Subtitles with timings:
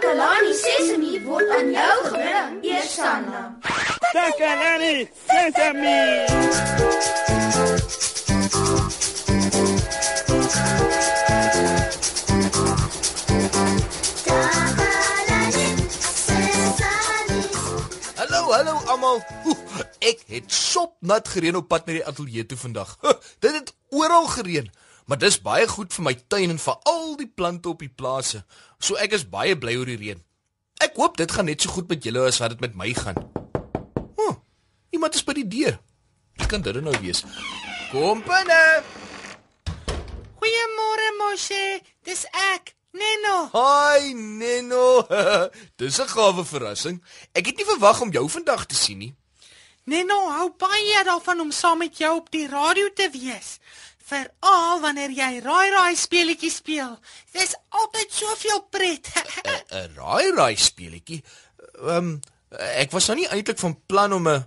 [0.00, 3.40] Takalani Sesemi word aan jou gebring, Eersanna.
[4.14, 4.94] Takalani
[5.28, 6.00] Sesemi.
[18.16, 19.20] Hallo, hallo almal.
[20.00, 22.96] Ek het sopnat gereën op pad na die ateljee toe vandag.
[23.44, 24.72] Dit het oral gereën,
[25.10, 28.44] maar dis baie goed vir my tuin en vir al die plante op die plase.
[28.78, 30.20] So ek is baie bly oor die reën.
[30.86, 33.18] Ek hoop dit gaan net so goed met julle as wat dit met my gaan.
[34.14, 34.36] Oh,
[34.94, 35.80] iemand is by die deur.
[36.38, 37.24] Wie kan dit nou wees?
[37.90, 38.62] Kom binne.
[40.38, 41.64] Goeiemôre Moshe,
[42.06, 42.22] dis
[42.54, 43.50] ek, Neno.
[43.50, 45.02] Hi Neno.
[45.78, 47.02] Dis 'n gawe verrassing.
[47.34, 49.14] Ek het nie verwag om jou vandag te sien nie.
[49.90, 53.58] Neno hou baie daarvan om saam met jou op die radio te wees.
[54.10, 56.98] Veral wanneer jy raai raai speletjies speel.
[57.32, 59.10] Dis altyd soveel pret.
[59.14, 61.22] 'n 'n raai raai speletjie.
[61.80, 62.20] Ehm um,
[62.84, 64.44] ek was nou nie eintlik van plan om 'n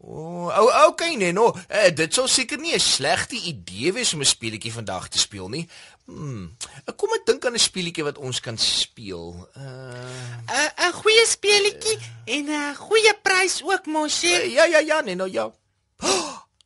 [0.00, 1.48] O, oh, okay nee, no.
[1.66, 5.48] Uh, dit sou seker nie 'n slegte idee wees om 'n speletjie vandag te speel
[5.48, 5.66] nie.
[6.06, 6.54] Hmm.
[6.96, 9.48] Kom ek dink aan 'n speletjie wat ons kan speel.
[9.56, 14.26] Uh 'n 'n goeie speletjie en 'n goeie prys ook, Moshe.
[14.30, 15.50] uh, Ja, ja, ja, nee, no, ja.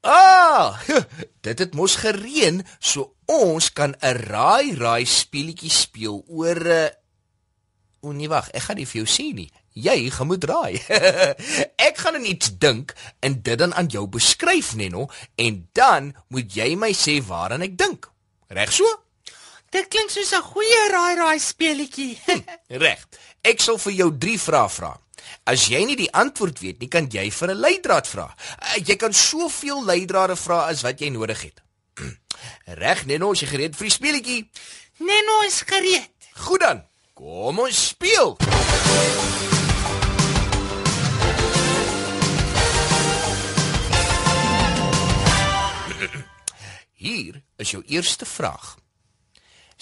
[0.03, 0.83] Ah,
[1.47, 6.91] dit het mos gereën, so ons kan 'n raai raai speletjie speel oor 'n uh,
[8.03, 9.47] O nee, wag, ek gaan nie vir jou sê nie.
[9.79, 10.75] Jy gaan moet raai.
[11.89, 15.07] ek gaan aan iets dink en dit dan aan jou beskryf, Neno,
[15.39, 18.11] en dan moet jy my sê waaraan ek dink.
[18.51, 18.91] Reg so?
[19.73, 22.21] Dit klink soos 'n goeie raai raai speletjie.
[22.85, 23.01] Reg.
[23.41, 24.93] Ek sal vir jou 3 vrae vra.
[25.49, 28.29] As jy nie die antwoord weet nie, kan jy vir 'n leidraad vra.
[28.29, 31.63] Uh, jy kan soveel leidrade vra as wat jy nodig het.
[32.67, 34.51] Reg, Neno, is jy gereed vir die speletjie?
[34.99, 36.11] Neno is gereed.
[36.35, 36.85] Goed dan.
[37.15, 38.37] Kom ons speel.
[47.03, 48.82] Hier is jou eerste vraag.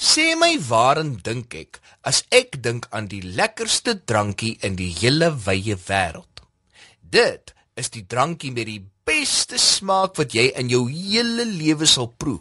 [0.01, 5.29] Sê my waarin dink ek as ek dink aan die lekkerste drankie in die hele
[5.45, 6.45] wye wêreld?
[7.01, 12.09] Dit is die drankie met die beste smaak wat jy in jou hele lewe sal
[12.09, 12.41] proe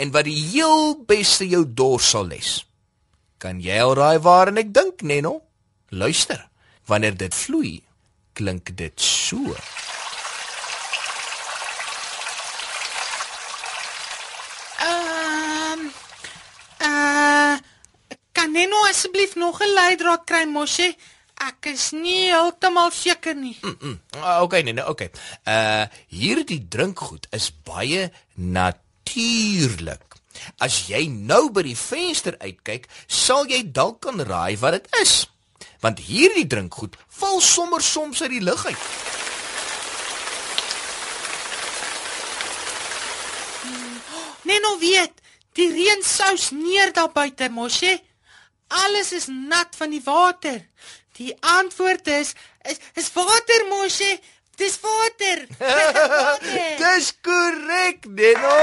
[0.00, 2.58] en wat die heel beste jou dors sal les.
[3.38, 5.40] Kan jy al raai waarin ek dink, Neno?
[5.92, 6.40] Luister.
[6.88, 7.74] Wanneer dit vloei,
[8.38, 9.42] klink dit so.
[14.86, 15.82] Ehm
[16.86, 17.56] uh,
[18.32, 20.94] kan Neno asseblief nog 'n leidraad kry, Moshe?
[21.48, 23.56] Ek is nie heeltemal seker nie.
[23.60, 24.00] Mm, mm.
[24.22, 25.10] Ah, Okay, nee, nee, okay.
[25.44, 30.04] Uh hierdie drinkgoed is baie natuurlik.
[30.58, 35.26] As jy nou by die venster uitkyk, sal jy dalk kan raai wat dit is.
[35.80, 38.78] Want hierdie drinkgoed val sommer soms uit die lug uit.
[44.46, 45.12] Neno weet,
[45.52, 47.96] die reën sous neer daar buite, Moshe.
[48.68, 50.66] Alles is nat van die water.
[51.16, 52.32] Die antwoord is
[52.62, 54.18] is, is water, Moshe.
[54.56, 55.46] Dis water.
[55.58, 56.76] water.
[56.78, 58.56] Dis korrek, Neno.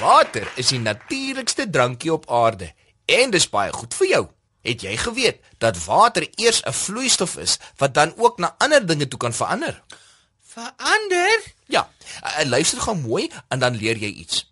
[0.00, 2.72] Water is die natuurlikste drankie op aarde
[3.04, 4.22] en dis baie goed vir jou.
[4.64, 9.08] Het jy geweet dat water eers 'n vloeistof is wat dan ook na ander dinge
[9.08, 9.82] toe kan verander?
[10.44, 11.42] Verander?
[11.66, 11.88] Ja,
[12.24, 14.49] uh, luister gou mooi en dan leer jy iets.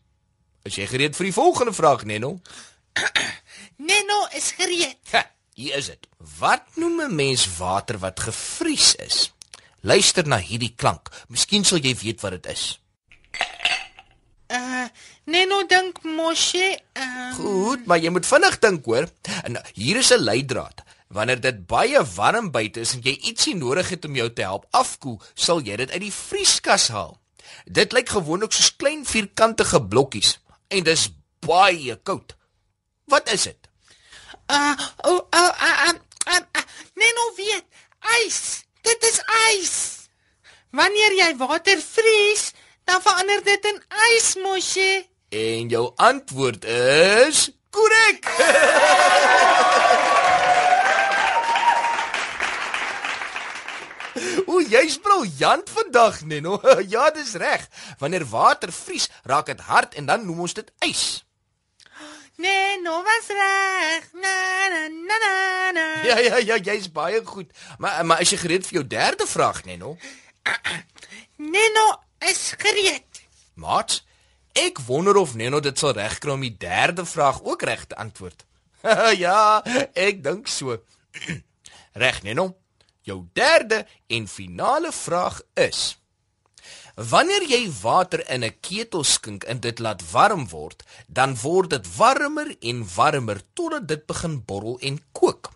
[0.69, 2.35] Is jy gereed vir die volgende vraag, Neno?
[3.89, 4.99] Neno is gereed.
[5.15, 5.23] Ha,
[5.57, 6.09] hier is dit.
[6.39, 9.33] Wat noem 'n mens water wat gevries is?
[9.81, 11.09] Luister na hierdie klank.
[11.33, 12.65] Miskien sal jy weet wat dit is.
[14.53, 14.89] Uh
[15.25, 19.09] Neno dink Moshe, uh Goed, maar jy moet vinnig dink, hoor.
[19.45, 20.85] En hier is 'n leidraad.
[21.09, 24.67] Wanneer dit baie warm buite is en jy ietsie nodig het om jou te help
[24.71, 27.17] afkoel, sal jy dit uit die vrieskas haal.
[27.65, 31.09] Dit lyk gewoonlik soos klein vierkantige blokkies en dis
[31.47, 32.37] baie koud.
[33.09, 33.69] Wat is dit?
[34.49, 35.95] uh o oh, oh, uh, uh,
[36.27, 36.63] uh, uh,
[36.95, 37.65] Neno weet,
[38.25, 38.65] ys.
[38.83, 39.21] Dit is
[39.53, 39.75] ys.
[40.73, 42.53] Wanneer jy water vries,
[42.89, 43.83] dan verander dit in
[44.13, 45.05] ys, Moshe.
[45.29, 48.25] En jou antwoord is korrek.
[54.49, 56.57] O, jy's briljant vandag, Neno.
[56.93, 57.67] Ja, dis reg.
[58.01, 61.05] Wanneer water vries, raak dit hard en dan noem ons dit ys.
[62.39, 64.09] Neno was reg.
[64.23, 64.35] Na
[64.73, 65.37] na na na.
[65.77, 65.87] na.
[66.07, 67.51] Ja, ja, ja, jy's baie goed.
[67.79, 69.97] Maar maar is jy gereed vir jou derde vraag, Neno?
[71.55, 71.87] Neno
[72.31, 73.25] is gereed.
[73.59, 74.01] Maat,
[74.59, 78.45] Ek wonder of Neno dit sal regkry om die derde vraag ook reg te antwoord.
[79.25, 79.61] ja,
[79.95, 80.79] ek dink so.
[82.03, 82.57] reg, Neno.
[83.09, 85.97] Jou derde en finale vraag is:
[86.99, 91.97] Wanneer jy water in 'n ketel skink en dit laat warm word, dan word dit
[91.97, 95.53] warmer en warmer totdat dit begin borrel en kook.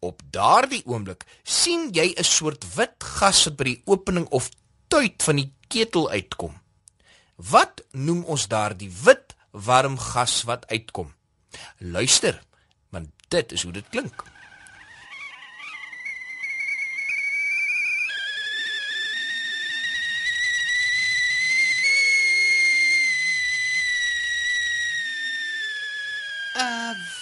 [0.00, 4.50] Op daardie oomblik sien jy 'n soort wit gas wat by die opening of
[4.88, 6.60] tuit van die ketel uitkom.
[7.36, 11.14] Wat noem ons daardie wit warm gas wat uitkom?
[11.78, 12.42] Luister,
[12.90, 14.31] want dit is hoe dit klink.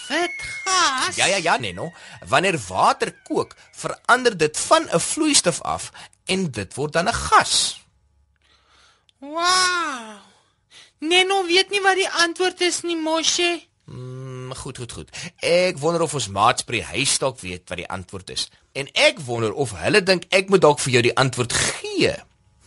[0.09, 1.17] Wit gas.
[1.17, 1.93] Ja ja ja, Neno.
[2.29, 5.91] Wanneer water kook, verander dit van 'n vloeistof af
[6.25, 7.85] en dit word dan 'n gas.
[9.19, 10.21] Wow.
[10.99, 13.63] Neno weet nie wat die antwoord is nie, Moshe.
[13.85, 15.09] Mm, goed, goed, goed.
[15.37, 18.49] Ek wonder of ons maats by die huis dalk weet wat die antwoord is.
[18.73, 22.13] En ek wonder of hulle dink ek moet dalk vir jou die antwoord gee.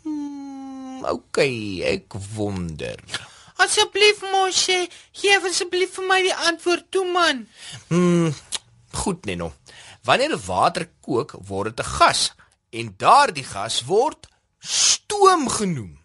[0.03, 3.00] Hmm, okay, ek wonder.
[3.61, 7.47] Asseblief, Moshe, gee asseblief vir my die antwoord toe, man.
[7.89, 8.33] Hmm,
[9.03, 9.53] goed, Neno.
[10.03, 12.31] Wanneer water kook, word dit 'n gas
[12.71, 14.27] en daardie gas word
[14.59, 16.00] stoom genoem.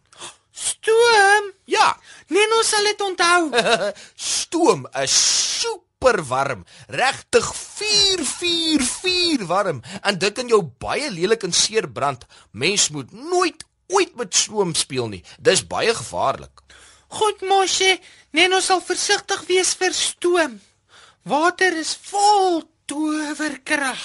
[0.53, 1.53] Stoom.
[1.65, 1.97] Ja,
[2.29, 3.51] Neno sal dit onthou.
[4.15, 5.15] stoom is
[5.61, 12.27] super warm, regtig 444 warm en dit kan jou baie lelik en seer brand.
[12.51, 15.25] Mens moet nooit ooit met stoom speel nie.
[15.41, 16.63] Dis baie gevaarlik.
[17.09, 17.99] Goed, Moshe,
[18.37, 20.59] Neno sal versigtig wees vir stoom.
[21.29, 24.05] Water is vol towerkrag.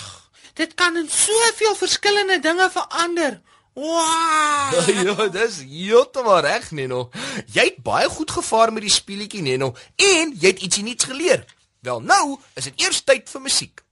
[0.55, 3.41] Dit kan in soveel verskillende dinge verander.
[3.73, 4.87] Wow!
[5.07, 7.09] ja, dis heeltemal reg, Neno.
[7.51, 11.45] Jy het baie goed gevaar met die speletjie, Neno, en jy het ietsie nuuts geleer.
[11.83, 13.83] Wel nou, is dit eers tyd vir musiek.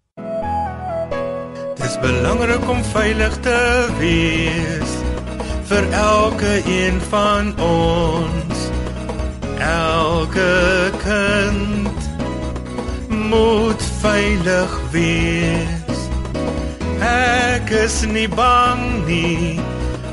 [1.81, 3.57] Dis belangrik om veilig te
[3.97, 4.95] wees
[5.71, 8.50] vir elke een van ons.
[9.61, 11.99] Elke kind
[13.09, 15.99] moet veilig wees.
[17.01, 19.59] Ek is nie bang nie,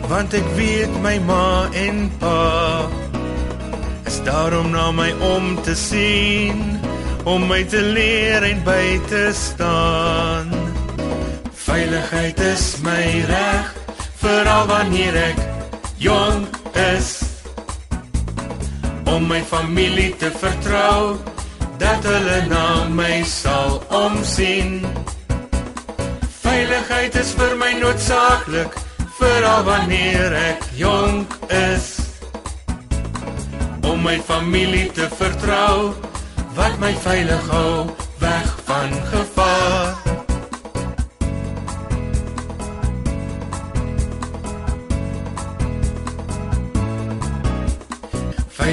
[0.09, 2.89] want ek weet my ma en pa
[4.09, 6.81] is daarom na my om te sien,
[7.25, 10.49] om my te leer en by te staan.
[11.69, 13.73] Veiligheid is my reg,
[14.21, 15.43] veral wanneer ek
[16.01, 16.57] jonk
[16.97, 17.28] is.
[19.19, 21.17] Om my familie te vertrou,
[21.79, 24.77] dat hulle na my sal omsien.
[26.39, 28.77] Veiligheid is vir my noodsaaklik,
[29.19, 31.89] veral wanneer ek jonk is.
[33.83, 35.97] Om my familie te vertrou,
[36.55, 37.89] wat my veilig hou
[38.23, 40.08] weg van gevaar.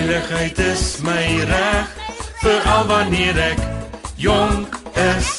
[0.05, 1.93] Veiligheid is my reg,
[2.37, 3.61] veral wanneer ek
[4.21, 5.29] jonk is.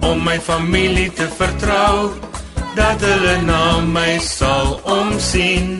[0.00, 2.08] Om my familie te vertrou,
[2.78, 5.76] dat hulle na my sal omsien.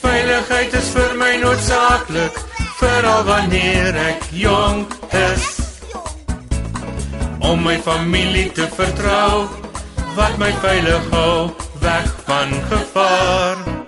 [0.00, 2.40] Veiligheid is vir my noodsaaklik,
[2.80, 4.96] veral wanneer ek jonk
[5.28, 5.48] is.
[7.44, 9.44] Om my familie te vertrou,
[10.16, 11.50] wat my veilig hou
[11.84, 13.83] weg van gevaar.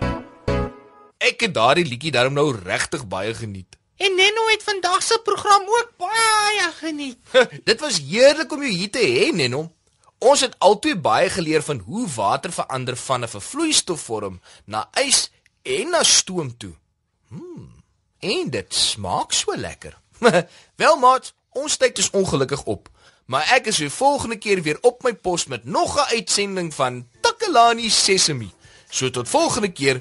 [1.37, 3.75] Ek het daardie liedjie daarom nou regtig baie geniet.
[4.01, 7.19] En Neno het vandag se program ook baie geniet.
[7.69, 9.67] Dit was heerlik om jou hier te hê, Neno.
[10.25, 15.29] Ons het albei baie geleer van hoe water verander van 'n vervloeistofvorm na ys
[15.63, 16.73] en na stoom toe.
[17.29, 17.85] Hmm.
[18.19, 19.99] En dit smaak so lekker.
[20.81, 22.89] Wel maat, ons tyd is ongelukkig op.
[23.27, 27.09] Maar ek is weer volgende keer weer op my pos met nog 'n uitsending van
[27.21, 28.51] Takalani Sesemi.
[28.89, 30.01] So tot volgende keer,